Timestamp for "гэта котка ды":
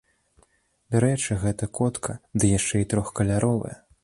1.43-2.51